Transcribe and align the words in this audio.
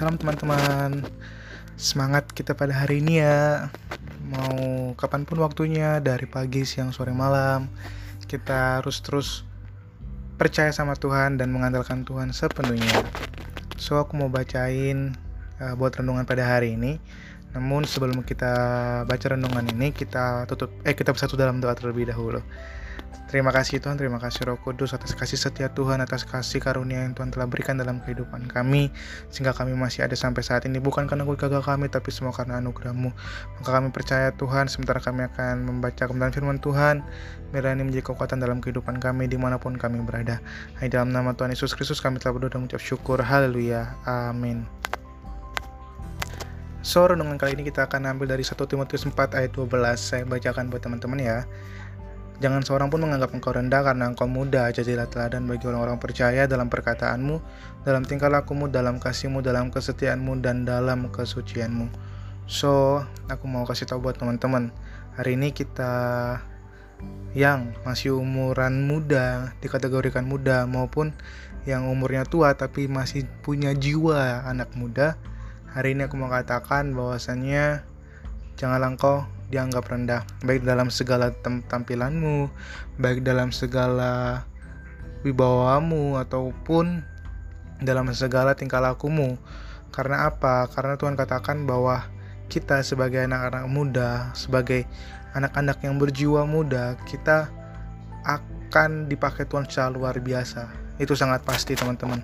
Salam 0.00 0.16
teman-teman. 0.16 1.04
Semangat 1.76 2.32
kita 2.32 2.56
pada 2.56 2.72
hari 2.72 3.04
ini 3.04 3.20
ya. 3.20 3.68
Mau 4.30 4.92
kapan 4.94 5.26
pun 5.26 5.42
waktunya 5.42 5.98
Dari 5.98 6.28
pagi, 6.28 6.62
siang, 6.62 6.94
sore, 6.94 7.10
malam 7.10 7.66
Kita 8.24 8.78
harus 8.78 9.02
terus 9.02 9.42
Percaya 10.38 10.70
sama 10.70 10.94
Tuhan 10.94 11.34
Dan 11.40 11.50
mengandalkan 11.50 12.06
Tuhan 12.06 12.30
sepenuhnya. 12.30 13.04
So 13.76 13.98
aku 13.98 14.16
mau 14.16 14.32
bacain 14.32 15.16
uh, 15.58 15.74
Buat 15.74 15.98
renungan 15.98 16.24
pada 16.24 16.46
hari 16.46 16.78
ini. 16.78 16.96
Namun 17.52 17.84
sebelum 17.84 18.22
kita 18.22 18.52
baca 19.04 19.26
renungan 19.34 19.66
ini 19.74 19.90
Kita 19.90 20.46
tutup 20.46 20.70
Eh 20.86 20.94
kita 20.94 21.10
bersatu 21.10 21.34
dalam 21.34 21.58
doa 21.58 21.74
terlebih 21.74 22.08
dahulu 22.08 22.40
Terima 23.30 23.54
kasih 23.54 23.78
Tuhan, 23.78 23.94
terima 23.94 24.18
kasih 24.18 24.42
Roh 24.42 24.58
Kudus 24.58 24.90
atas 24.90 25.14
kasih 25.14 25.38
setia 25.38 25.70
Tuhan, 25.70 26.02
atas 26.02 26.26
kasih 26.26 26.58
karunia 26.58 27.06
yang 27.06 27.14
Tuhan 27.14 27.30
telah 27.30 27.46
berikan 27.46 27.78
dalam 27.78 28.02
kehidupan 28.02 28.50
kami 28.50 28.90
sehingga 29.30 29.54
kami 29.54 29.78
masih 29.78 30.02
ada 30.02 30.18
sampai 30.18 30.42
saat 30.42 30.66
ini 30.66 30.82
bukan 30.82 31.06
karena 31.06 31.22
gagal 31.22 31.62
kami 31.62 31.86
tapi 31.86 32.10
semua 32.10 32.34
karena 32.34 32.58
anugerahmu. 32.58 33.14
Maka 33.62 33.70
kami 33.70 33.94
percaya 33.94 34.34
Tuhan 34.34 34.66
sementara 34.66 34.98
kami 34.98 35.30
akan 35.30 35.62
membaca 35.62 36.10
kebenaran 36.10 36.34
firman 36.34 36.58
Tuhan 36.58 37.06
biar 37.54 37.70
ini 37.70 37.86
menjadi 37.86 38.10
kekuatan 38.10 38.42
dalam 38.42 38.58
kehidupan 38.58 38.98
kami 38.98 39.30
di 39.30 39.38
mana 39.38 39.62
pun 39.62 39.78
kami 39.78 40.02
berada. 40.02 40.42
Hai 40.82 40.90
dalam 40.90 41.14
nama 41.14 41.30
Tuhan 41.30 41.54
Yesus 41.54 41.78
Kristus 41.78 42.02
kami 42.02 42.18
telah 42.18 42.34
berdoa 42.34 42.58
dan 42.58 42.66
mengucap 42.66 42.82
syukur. 42.82 43.22
Haleluya. 43.22 43.94
Amin. 44.10 44.66
So, 46.80 47.04
renungan 47.04 47.36
kali 47.36 47.54
ini 47.54 47.68
kita 47.68 47.86
akan 47.86 48.08
ambil 48.08 48.32
dari 48.32 48.40
1 48.40 48.56
Timotius 48.56 49.04
4 49.04 49.36
ayat 49.36 49.52
12. 49.52 50.00
Saya 50.00 50.24
bacakan 50.24 50.72
buat 50.72 50.80
teman-teman 50.80 51.20
ya. 51.20 51.38
Jangan 52.40 52.64
seorang 52.64 52.88
pun 52.88 53.04
menganggap 53.04 53.36
engkau 53.36 53.52
rendah 53.52 53.84
karena 53.84 54.08
engkau 54.08 54.24
muda. 54.24 54.72
Jadilah 54.72 55.12
teladan 55.12 55.44
bagi 55.44 55.68
orang-orang 55.68 56.00
percaya 56.00 56.48
dalam 56.48 56.72
perkataanmu, 56.72 57.36
dalam 57.84 58.02
tingkah 58.08 58.32
lakumu, 58.32 58.64
dalam 58.72 58.96
kasihmu, 58.96 59.44
dalam 59.44 59.68
kesetiaanmu, 59.68 60.40
dan 60.40 60.64
dalam 60.64 61.12
kesucianmu. 61.12 61.92
So, 62.48 63.04
aku 63.28 63.44
mau 63.44 63.68
kasih 63.68 63.84
tahu 63.84 64.00
buat 64.08 64.16
teman-teman. 64.16 64.72
Hari 65.20 65.36
ini 65.36 65.52
kita 65.52 65.92
yang 67.36 67.76
masih 67.84 68.16
umuran 68.16 68.88
muda, 68.88 69.52
dikategorikan 69.60 70.24
muda, 70.24 70.64
maupun 70.64 71.12
yang 71.68 71.92
umurnya 71.92 72.24
tua 72.24 72.56
tapi 72.56 72.88
masih 72.88 73.28
punya 73.44 73.76
jiwa 73.76 74.48
anak 74.48 74.72
muda. 74.80 75.20
Hari 75.76 75.92
ini 75.92 76.08
aku 76.08 76.16
mau 76.16 76.32
katakan 76.32 76.96
bahwasannya 76.96 77.84
janganlah 78.56 78.96
engkau 78.96 79.28
dianggap 79.50 79.90
rendah 79.90 80.22
baik 80.46 80.62
dalam 80.62 80.88
segala 80.88 81.34
tampilanmu 81.42 82.48
baik 83.02 83.26
dalam 83.26 83.50
segala 83.50 84.46
wibawamu 85.26 86.16
ataupun 86.16 87.04
dalam 87.80 88.12
segala 88.12 88.52
tingkah 88.52 88.80
lakumu. 88.80 89.40
Karena 89.90 90.28
apa? 90.30 90.68
Karena 90.70 90.94
Tuhan 90.94 91.16
katakan 91.18 91.66
bahwa 91.66 92.06
kita 92.50 92.82
sebagai 92.82 93.22
anak-anak 93.24 93.66
muda 93.70 94.10
sebagai 94.34 94.82
anak-anak 95.38 95.78
yang 95.86 96.02
berjiwa 96.02 96.42
muda 96.42 96.98
kita 97.06 97.46
akan 98.26 99.06
dipakai 99.06 99.46
Tuhan 99.46 99.66
secara 99.70 99.90
luar 99.94 100.18
biasa. 100.18 100.66
Itu 100.98 101.14
sangat 101.14 101.46
pasti 101.46 101.78
teman-teman. 101.78 102.20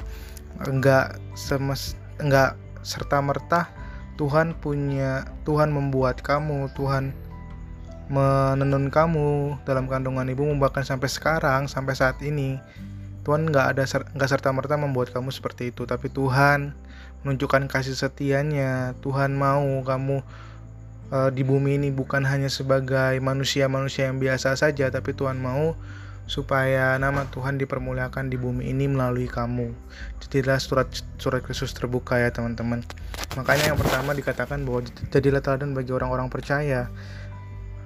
Enggak 0.67 1.17
semes 1.39 1.95
enggak 2.19 2.59
serta 2.83 3.19
merta 3.23 3.71
Tuhan 4.17 4.57
punya 4.59 5.29
Tuhan 5.45 5.73
membuat 5.73 6.25
kamu 6.25 6.73
Tuhan 6.73 7.13
menenun 8.07 8.89
kamu 8.89 9.61
dalam 9.67 9.91
kandungan 9.91 10.31
ibumu 10.31 10.57
bahkan 10.63 10.87
sampai 10.87 11.11
sekarang 11.11 11.67
sampai 11.67 11.95
saat 11.99 12.17
ini 12.23 12.57
Tuhan 13.27 13.51
nggak 13.51 13.67
ada 13.75 13.83
nggak 14.15 14.31
serta 14.31 14.55
merta 14.55 14.79
membuat 14.79 15.11
kamu 15.11 15.35
seperti 15.35 15.75
itu. 15.75 15.83
Tapi 15.83 16.07
Tuhan 16.07 16.79
menunjukkan 17.27 17.67
kasih 17.67 17.99
setianya. 17.99 18.95
Tuhan 19.03 19.35
mau 19.35 19.83
kamu 19.83 20.23
uh, 21.11 21.31
di 21.35 21.43
bumi 21.43 21.79
ini 21.79 21.89
bukan 21.91 22.23
hanya 22.23 22.47
sebagai 22.47 23.19
manusia-manusia 23.19 24.11
yang 24.11 24.19
biasa 24.19 24.55
saja 24.59 24.91
tapi 24.91 25.15
Tuhan 25.15 25.39
mau 25.39 25.75
supaya 26.27 26.99
nama 26.99 27.23
Tuhan 27.31 27.55
dipermuliakan 27.57 28.27
di 28.27 28.37
bumi 28.37 28.67
ini 28.67 28.91
melalui 28.91 29.31
kamu. 29.31 29.71
Jadilah 30.27 30.59
surat 30.59 30.91
surat 31.23 31.41
Kristus 31.41 31.71
terbuka 31.71 32.19
ya 32.19 32.35
teman-teman. 32.35 32.83
Makanya 33.39 33.73
yang 33.73 33.79
pertama 33.79 34.11
dikatakan 34.13 34.67
bahwa 34.67 34.83
jadilah 35.15 35.39
teladan 35.39 35.73
bagi 35.73 35.95
orang-orang 35.95 36.27
percaya. 36.27 36.91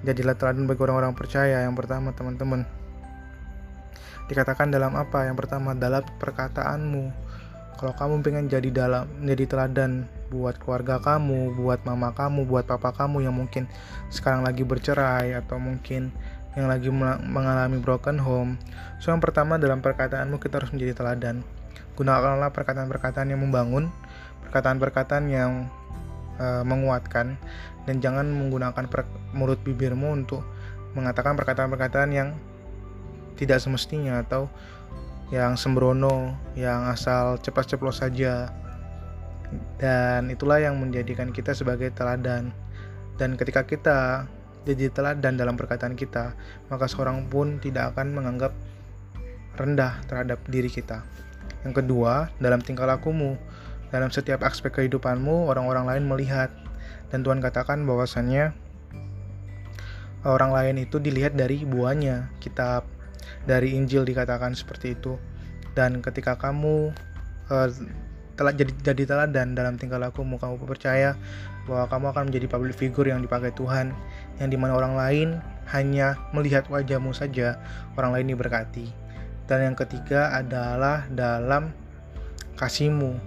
Jadilah 0.01 0.33
teladan 0.33 0.65
bagi 0.65 0.81
orang-orang 0.81 1.13
percaya 1.13 1.61
yang 1.61 1.77
pertama 1.77 2.17
teman-teman. 2.17 2.65
Dikatakan 4.25 4.73
dalam 4.73 4.97
apa? 4.97 5.29
Yang 5.29 5.45
pertama 5.45 5.77
dalam 5.77 6.01
perkataanmu. 6.17 7.31
Kalau 7.77 7.93
kamu 7.97 8.21
pengen 8.21 8.45
jadi 8.45 8.69
dalam 8.69 9.09
menjadi 9.21 9.57
teladan 9.57 10.05
buat 10.29 10.57
keluarga 10.61 11.01
kamu, 11.01 11.57
buat 11.57 11.81
mama 11.81 12.13
kamu, 12.13 12.45
buat 12.45 12.69
papa 12.69 12.93
kamu 12.93 13.25
yang 13.25 13.33
mungkin 13.33 13.65
sekarang 14.13 14.45
lagi 14.45 14.61
bercerai 14.61 15.33
atau 15.33 15.57
mungkin 15.57 16.13
yang 16.55 16.67
lagi 16.67 16.91
mengalami 17.27 17.79
broken 17.79 18.19
home. 18.19 18.59
So 18.99 19.11
yang 19.15 19.23
pertama 19.23 19.55
dalam 19.55 19.79
perkataanmu 19.79 20.37
kita 20.39 20.59
harus 20.59 20.71
menjadi 20.75 20.99
teladan. 20.99 21.47
Gunakanlah 21.95 22.51
perkataan-perkataan 22.51 23.31
yang 23.31 23.39
membangun, 23.39 23.87
perkataan-perkataan 24.47 25.25
yang 25.31 25.71
uh, 26.39 26.63
menguatkan, 26.67 27.39
dan 27.87 27.95
jangan 28.03 28.27
menggunakan 28.27 28.83
mulut 29.31 29.59
bibirmu 29.63 30.11
untuk 30.11 30.43
mengatakan 30.91 31.39
perkataan-perkataan 31.39 32.09
yang 32.11 32.35
tidak 33.39 33.63
semestinya 33.63 34.19
atau 34.21 34.51
yang 35.31 35.55
sembrono, 35.55 36.35
yang 36.59 36.91
asal 36.91 37.39
cepat-ceplos 37.39 38.03
saja. 38.03 38.51
Dan 39.79 40.31
itulah 40.31 40.59
yang 40.59 40.79
menjadikan 40.79 41.31
kita 41.31 41.55
sebagai 41.55 41.91
teladan. 41.95 42.51
Dan 43.15 43.39
ketika 43.39 43.63
kita 43.63 44.27
jadi 44.61 44.93
teladan 44.93 45.37
dalam 45.37 45.57
perkataan 45.57 45.97
kita, 45.97 46.37
maka 46.69 46.85
seorang 46.85 47.25
pun 47.29 47.57
tidak 47.57 47.95
akan 47.95 48.13
menganggap 48.13 48.53
rendah 49.57 49.99
terhadap 50.05 50.37
diri 50.47 50.69
kita. 50.69 51.01
Yang 51.65 51.85
kedua, 51.85 52.29
dalam 52.37 52.61
tingkah 52.61 52.85
lakumu, 52.85 53.37
dalam 53.89 54.09
setiap 54.09 54.41
aspek 54.45 54.71
kehidupanmu, 54.81 55.49
orang-orang 55.49 55.85
lain 55.89 56.03
melihat. 56.07 56.49
Dan 57.11 57.27
Tuhan 57.27 57.43
katakan 57.43 57.83
bahwasannya 57.83 58.55
orang 60.23 60.51
lain 60.55 60.75
itu 60.87 60.97
dilihat 60.97 61.35
dari 61.35 61.67
buahnya, 61.67 62.31
kitab 62.39 62.87
dari 63.43 63.75
Injil 63.75 64.07
dikatakan 64.07 64.55
seperti 64.55 64.95
itu. 64.95 65.19
Dan 65.75 65.99
ketika 65.99 66.39
kamu 66.39 66.95
uh, 67.51 67.69
telah 68.35 68.55
jadi 68.55 68.71
jadi 68.81 69.03
teladan 69.05 69.53
dalam 69.53 69.75
tingkah 69.75 69.99
lakumu, 69.99 70.39
kamu 70.39 70.61
percaya 70.63 71.15
bahwa 71.67 71.85
kamu 71.91 72.05
akan 72.15 72.23
menjadi 72.31 72.47
public 72.49 72.75
figure 72.75 73.07
yang 73.07 73.21
dipakai 73.21 73.53
Tuhan 73.53 73.93
yang 74.41 74.49
di 74.49 74.57
mana 74.57 74.73
orang 74.73 74.93
lain 74.97 75.27
hanya 75.69 76.17
melihat 76.35 76.67
wajahmu 76.67 77.13
saja 77.13 77.59
orang 77.95 78.17
lain 78.17 78.33
diberkati. 78.33 78.89
Dan 79.45 79.71
yang 79.71 79.75
ketiga 79.75 80.31
adalah 80.31 81.05
dalam 81.11 81.75
kasihmu. 82.55 83.19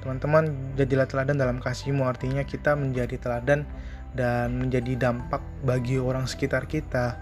Teman-teman 0.00 0.74
jadilah 0.76 1.04
teladan 1.04 1.36
dalam 1.36 1.60
kasihmu 1.60 2.04
artinya 2.08 2.44
kita 2.44 2.72
menjadi 2.72 3.20
teladan 3.20 3.68
dan 4.16 4.58
menjadi 4.58 4.96
dampak 4.96 5.44
bagi 5.62 6.00
orang 6.00 6.24
sekitar 6.26 6.66
kita. 6.66 7.16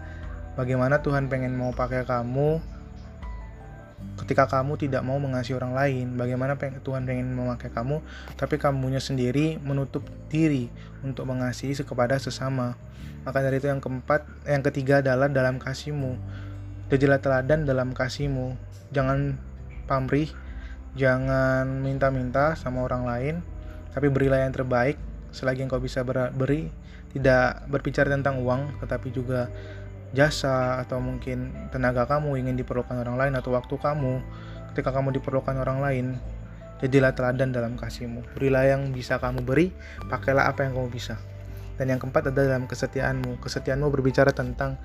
Bagaimana 0.55 0.99
Tuhan 1.03 1.31
pengen 1.31 1.55
mau 1.55 1.71
pakai 1.71 2.03
kamu 2.03 2.78
ketika 4.19 4.51
kamu 4.51 4.75
tidak 4.77 5.07
mau 5.07 5.17
mengasihi 5.17 5.55
orang 5.55 5.73
lain 5.73 6.07
bagaimana 6.19 6.59
Tuhan 6.59 7.07
pengen 7.07 7.33
memakai 7.33 7.71
kamu 7.71 8.03
tapi 8.35 8.59
kamunya 8.59 8.99
sendiri 8.99 9.63
menutup 9.63 10.03
diri 10.29 10.69
untuk 11.07 11.31
mengasihi 11.31 11.79
kepada 11.87 12.19
sesama. 12.19 12.75
Maka 13.23 13.45
dari 13.45 13.61
itu 13.61 13.69
yang 13.69 13.83
keempat 13.83 14.25
yang 14.49 14.65
ketiga 14.65 15.05
adalah 15.05 15.29
dalam 15.29 15.61
kasihmu. 15.61 16.17
Jadilah 16.89 17.21
teladan 17.21 17.69
dalam 17.69 17.93
kasihmu. 17.93 18.57
Jangan 18.91 19.37
pamrih 19.85 20.33
jangan 20.97 21.85
minta-minta 21.85 22.59
sama 22.59 22.83
orang 22.83 23.05
lain 23.07 23.35
tapi 23.93 24.11
berilah 24.11 24.43
yang 24.43 24.55
terbaik. 24.55 24.99
Selagi 25.29 25.63
engkau 25.63 25.79
bisa 25.79 26.03
beri 26.09 26.73
tidak 27.13 27.69
berbicara 27.69 28.09
tentang 28.13 28.41
uang 28.41 28.81
tetapi 28.81 29.13
juga 29.13 29.49
jasa 30.17 30.81
atau 30.81 30.99
mungkin 31.05 31.53
tenaga 31.69 32.09
kamu 32.09 32.41
ingin 32.41 32.57
diperlukan 32.57 32.97
orang 32.97 33.21
lain 33.21 33.35
atau 33.37 33.53
waktu 33.53 33.77
kamu 33.77 34.25
ketika 34.73 34.95
kamu 34.95 35.21
diperlukan 35.21 35.59
orang 35.61 35.79
lain 35.85 36.07
jadilah 36.79 37.13
teladan 37.13 37.51
dalam 37.51 37.75
kasihmu. 37.75 38.25
Berilah 38.39 38.65
yang 38.71 38.95
bisa 38.95 39.19
kamu 39.19 39.43
beri 39.43 39.75
pakailah 40.07 40.49
apa 40.49 40.65
yang 40.65 40.79
kamu 40.79 40.89
bisa. 40.89 41.19
Dan 41.79 41.95
yang 41.95 42.01
keempat 42.03 42.31
adalah 42.35 42.59
dalam 42.59 42.67
kesetiaanmu. 42.67 43.39
Kesetiaanmu 43.39 43.87
berbicara 43.91 44.35
tentang 44.35 44.79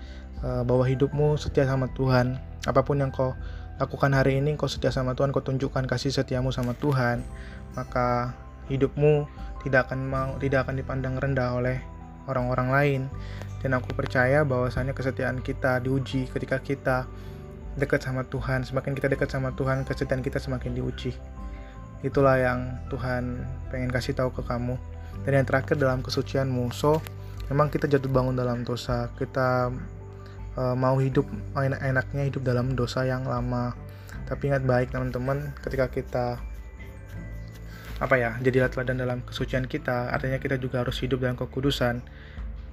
uh, 0.45 0.61
bahwa 0.61 0.85
hidupmu 0.85 1.37
setia 1.41 1.65
sama 1.65 1.89
Tuhan. 1.93 2.37
Apa 2.69 2.85
pun 2.85 3.01
yang 3.01 3.09
kau 3.09 3.33
lakukan 3.81 4.13
hari 4.13 4.37
ini 4.37 4.53
kau 4.53 4.69
setia 4.69 4.93
sama 4.93 5.17
Tuhan 5.17 5.33
kau 5.33 5.41
tunjukkan 5.41 5.89
kasih 5.89 6.13
setiamu 6.13 6.53
sama 6.53 6.77
Tuhan. 6.77 7.25
Maka 7.73 8.37
hidupmu 8.69 9.25
tidak 9.65 9.89
akan 9.89 9.99
mau 10.05 10.29
tidak 10.37 10.69
akan 10.69 10.75
dipandang 10.77 11.15
rendah 11.17 11.55
oleh 11.57 11.81
orang-orang 12.27 12.67
lain. 12.69 13.01
Dan 13.63 13.79
aku 13.79 13.95
percaya 13.95 14.43
bahwasanya 14.43 14.91
kesetiaan 14.91 15.39
kita 15.39 15.79
diuji 15.79 16.27
ketika 16.27 16.59
kita 16.59 17.07
dekat 17.79 18.03
sama 18.03 18.27
Tuhan. 18.27 18.67
Semakin 18.67 18.93
kita 18.93 19.07
dekat 19.07 19.31
sama 19.31 19.55
Tuhan 19.55 19.87
kesetiaan 19.87 20.19
kita 20.19 20.37
semakin 20.37 20.75
diuji. 20.75 21.15
Itulah 22.03 22.35
yang 22.35 22.59
Tuhan 22.91 23.47
pengen 23.71 23.89
kasih 23.89 24.13
tahu 24.13 24.35
ke 24.35 24.43
kamu. 24.43 24.75
Dan 25.23 25.31
yang 25.39 25.47
terakhir 25.47 25.79
dalam 25.79 26.03
kesucianmu. 26.03 26.75
So 26.75 26.99
memang 27.47 27.71
kita 27.71 27.87
jatuh 27.87 28.11
bangun 28.11 28.35
dalam 28.35 28.67
dosa. 28.67 29.07
Kita 29.15 29.71
uh, 30.59 30.75
mau 30.75 30.99
hidup 30.99 31.23
enak-enaknya 31.55 32.27
hidup 32.27 32.43
dalam 32.43 32.75
dosa 32.75 33.07
yang 33.07 33.23
lama. 33.23 33.71
Tapi 34.27 34.51
ingat 34.51 34.63
baik 34.67 34.91
teman-teman 34.91 35.55
ketika 35.63 35.87
kita 35.87 36.25
apa 38.03 38.19
ya 38.19 38.35
jadilah 38.43 38.67
teladan 38.67 38.99
dalam 38.99 39.23
kesucian 39.23 39.63
kita. 39.71 40.11
Artinya 40.11 40.43
kita 40.43 40.59
juga 40.59 40.83
harus 40.83 40.99
hidup 40.99 41.23
dalam 41.23 41.39
kekudusan. 41.39 42.03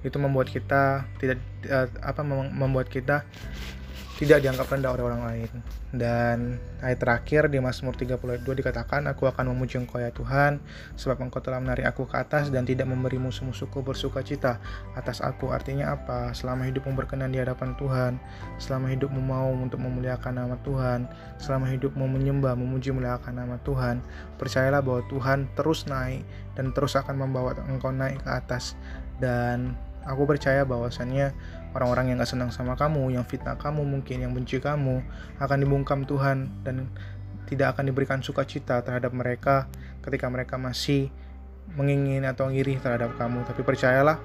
Itu 0.03 0.19
membuat 0.19 0.51
kita 0.51 1.07
tidak 1.23 1.39
uh, 1.71 1.87
apa 2.03 2.21
membuat 2.27 2.91
kita 2.91 3.23
tidak 4.21 4.45
dianggap 4.45 4.69
rendah 4.69 4.93
oleh 4.93 5.03
orang 5.09 5.21
lain. 5.25 5.49
Dan 5.89 6.61
ayat 6.85 7.01
terakhir 7.01 7.49
di 7.49 7.57
Mazmur 7.57 7.97
32 7.97 8.45
dikatakan, 8.45 9.09
Aku 9.09 9.25
akan 9.25 9.49
memuji 9.49 9.81
engkau 9.81 9.97
ya 9.97 10.13
Tuhan, 10.13 10.61
sebab 10.93 11.25
engkau 11.25 11.41
telah 11.41 11.57
menarik 11.57 11.89
aku 11.89 12.05
ke 12.05 12.21
atas 12.21 12.53
dan 12.53 12.61
tidak 12.61 12.85
memberi 12.85 13.17
musuh-musuhku 13.17 13.81
bersuka 13.81 14.21
cita 14.21 14.61
atas 14.93 15.25
aku. 15.25 15.49
Artinya 15.49 15.97
apa? 15.97 16.37
Selama 16.37 16.69
hidupmu 16.69 16.93
berkenan 16.93 17.33
di 17.33 17.41
hadapan 17.41 17.73
Tuhan, 17.81 18.21
selama 18.61 18.93
hidupmu 18.93 19.17
mau 19.17 19.49
untuk 19.57 19.81
memuliakan 19.81 20.37
nama 20.37 20.55
Tuhan, 20.61 21.09
selama 21.41 21.65
hidupmu 21.73 22.05
menyembah, 22.05 22.53
memuji, 22.53 22.93
memuliakan 22.93 23.33
nama 23.33 23.57
Tuhan, 23.65 24.05
percayalah 24.37 24.85
bahwa 24.85 25.01
Tuhan 25.09 25.49
terus 25.57 25.89
naik 25.89 26.21
dan 26.53 26.69
terus 26.77 26.93
akan 26.93 27.25
membawa 27.25 27.57
engkau 27.65 27.89
naik 27.89 28.21
ke 28.21 28.29
atas. 28.29 28.77
Dan 29.17 29.73
aku 30.05 30.25
percaya 30.25 30.65
bahwasannya 30.65 31.33
orang-orang 31.71 32.11
yang 32.13 32.17
gak 32.19 32.31
senang 32.35 32.51
sama 32.51 32.75
kamu, 32.75 33.15
yang 33.15 33.23
fitnah 33.23 33.55
kamu 33.55 33.83
mungkin, 33.83 34.23
yang 34.23 34.33
benci 34.35 34.59
kamu, 34.59 35.01
akan 35.39 35.57
dibungkam 35.61 36.03
Tuhan 36.03 36.51
dan 36.65 36.91
tidak 37.47 37.75
akan 37.75 37.91
diberikan 37.91 38.19
sukacita 38.23 38.79
terhadap 38.79 39.11
mereka 39.11 39.67
ketika 40.03 40.27
mereka 40.31 40.55
masih 40.55 41.11
mengingin 41.75 42.23
atau 42.27 42.51
ngiri 42.51 42.79
terhadap 42.79 43.15
kamu. 43.15 43.43
Tapi 43.47 43.61
percayalah 43.63 44.19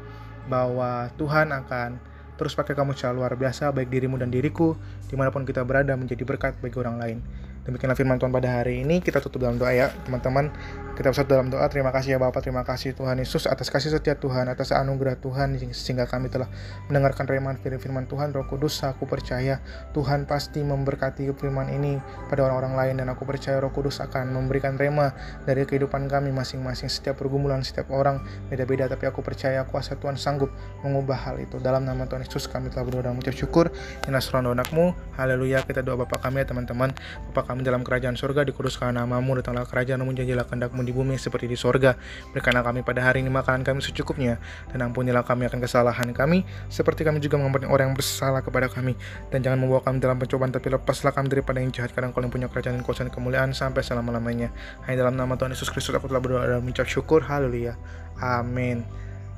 bahwa 0.46 1.10
Tuhan 1.18 1.50
akan 1.50 1.98
terus 2.36 2.52
pakai 2.52 2.76
kamu 2.76 2.92
secara 2.94 3.16
luar 3.16 3.32
biasa, 3.34 3.72
baik 3.72 3.88
dirimu 3.88 4.20
dan 4.20 4.28
diriku, 4.28 4.76
di 5.08 5.16
mana 5.16 5.32
pun 5.32 5.42
kita 5.42 5.64
berada 5.64 5.96
menjadi 5.96 6.22
berkat 6.22 6.54
bagi 6.60 6.76
orang 6.78 6.96
lain. 7.00 7.18
Demikianlah 7.66 7.98
firman 7.98 8.16
Tuhan 8.22 8.30
pada 8.30 8.62
hari 8.62 8.86
ini. 8.86 9.02
Kita 9.02 9.18
tutup 9.18 9.42
dalam 9.42 9.58
doa 9.58 9.74
ya, 9.74 9.90
teman-teman. 10.06 10.54
Kita 10.96 11.12
bersatu 11.12 11.36
dalam 11.36 11.52
doa. 11.52 11.68
Terima 11.68 11.92
kasih 11.92 12.16
ya 12.16 12.18
Bapak, 12.22 12.40
terima 12.40 12.64
kasih 12.64 12.96
Tuhan 12.96 13.20
Yesus 13.20 13.44
atas 13.44 13.68
kasih 13.68 13.92
setia 13.92 14.16
Tuhan, 14.16 14.48
atas 14.48 14.72
anugerah 14.72 15.20
Tuhan 15.20 15.52
sehingga 15.76 16.08
kami 16.08 16.32
telah 16.32 16.48
mendengarkan 16.88 17.28
firman 17.28 17.60
firman 17.60 18.08
Tuhan. 18.08 18.32
Roh 18.32 18.48
Kudus, 18.48 18.80
aku 18.80 19.04
percaya 19.04 19.60
Tuhan 19.92 20.24
pasti 20.24 20.64
memberkati 20.64 21.28
firman 21.36 21.68
ini 21.68 22.00
pada 22.32 22.48
orang-orang 22.48 22.72
lain 22.80 22.94
dan 23.04 23.12
aku 23.12 23.28
percaya 23.28 23.60
Roh 23.60 23.76
Kudus 23.76 24.00
akan 24.00 24.32
memberikan 24.32 24.80
rema 24.80 25.12
dari 25.44 25.68
kehidupan 25.68 26.08
kami 26.08 26.32
masing-masing. 26.32 26.88
Setiap 26.88 27.20
pergumulan 27.20 27.60
setiap 27.60 27.92
orang 27.92 28.24
beda-beda, 28.48 28.88
tapi 28.88 29.04
aku 29.04 29.20
percaya 29.20 29.68
kuasa 29.68 30.00
Tuhan 30.00 30.16
sanggup 30.16 30.48
mengubah 30.80 31.28
hal 31.28 31.36
itu. 31.44 31.60
Dalam 31.60 31.84
nama 31.84 32.08
Tuhan 32.08 32.24
Yesus 32.24 32.48
kami 32.48 32.72
telah 32.72 32.88
berdoa 32.88 33.12
dan 33.12 33.20
mengucap 33.20 33.36
syukur. 33.36 33.68
Inasron 34.08 34.48
donakmu. 34.48 34.96
Haleluya. 35.20 35.60
Kita 35.60 35.84
doa 35.84 36.08
Bapak 36.08 36.24
kami 36.24 36.40
ya 36.40 36.48
teman-teman. 36.48 36.96
Bapak 37.32 37.52
kami 37.52 37.55
kami 37.56 37.64
dalam 37.64 37.80
kerajaan 37.80 38.20
sorga, 38.20 38.44
dikuduskan 38.44 38.92
namamu, 38.92 39.40
datanglah 39.40 39.64
kerajaan 39.64 40.04
namun 40.04 40.12
janjilah 40.12 40.44
kehendakmu 40.44 40.84
di 40.84 40.92
bumi 40.92 41.16
seperti 41.16 41.48
di 41.48 41.56
sorga. 41.56 41.96
Berikanlah 42.36 42.60
kami 42.60 42.84
pada 42.84 43.00
hari 43.00 43.24
ini 43.24 43.32
makanan 43.32 43.64
kami 43.64 43.80
secukupnya, 43.80 44.36
dan 44.68 44.84
ampunilah 44.84 45.24
kami 45.24 45.48
akan 45.48 45.64
kesalahan 45.64 46.12
kami, 46.12 46.44
seperti 46.68 47.08
kami 47.08 47.24
juga 47.24 47.40
mengampuni 47.40 47.64
orang 47.64 47.90
yang 47.90 47.96
bersalah 47.96 48.44
kepada 48.44 48.68
kami. 48.68 48.92
Dan 49.32 49.40
jangan 49.40 49.64
membawa 49.64 49.80
kami 49.80 50.04
dalam 50.04 50.20
pencobaan, 50.20 50.52
tapi 50.52 50.68
lepaslah 50.68 51.16
kami 51.16 51.32
daripada 51.32 51.64
yang 51.64 51.72
jahat, 51.72 51.96
karena 51.96 52.12
kau 52.12 52.20
yang 52.20 52.28
punya 52.28 52.52
kerajaan 52.52 52.84
kuasa 52.84 53.08
dan 53.08 53.12
kemuliaan 53.16 53.56
sampai 53.56 53.80
selama-lamanya. 53.80 54.52
Hanya 54.84 55.08
dalam 55.08 55.16
nama 55.16 55.32
Tuhan 55.40 55.56
Yesus 55.56 55.72
Kristus 55.72 55.96
aku 55.96 56.12
telah 56.12 56.20
berdoa 56.20 56.44
dan 56.44 56.60
mengucap 56.60 56.84
syukur. 56.84 57.24
Haleluya. 57.24 57.80
Amin. 58.20 58.84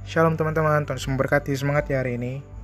Shalom 0.02 0.34
teman-teman, 0.34 0.82
Tuhan 0.82 0.98
memberkati. 0.98 1.54
Semangat 1.54 1.86
ya 1.86 2.02
hari 2.02 2.18
ini. 2.18 2.57